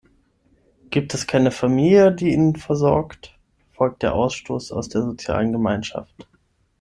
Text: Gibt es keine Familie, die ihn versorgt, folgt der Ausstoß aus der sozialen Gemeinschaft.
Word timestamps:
Gibt 0.89 1.13
es 1.13 1.27
keine 1.27 1.51
Familie, 1.51 2.11
die 2.11 2.33
ihn 2.33 2.55
versorgt, 2.55 3.37
folgt 3.73 4.01
der 4.01 4.15
Ausstoß 4.15 4.71
aus 4.71 4.89
der 4.89 5.03
sozialen 5.03 5.51
Gemeinschaft. 5.51 6.27